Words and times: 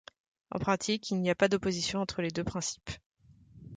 En 0.49 0.57
pratique, 0.57 1.11
il 1.11 1.21
n'y 1.21 1.29
a 1.29 1.35
pas 1.35 1.47
d'opposition 1.47 1.99
entre 1.99 2.23
les 2.23 2.31
deux 2.31 2.43
principes. 2.43 2.89